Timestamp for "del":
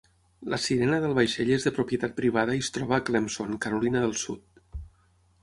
1.03-1.11, 4.09-4.19